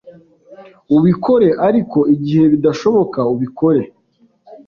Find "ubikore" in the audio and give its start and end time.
0.97-1.49, 3.33-3.81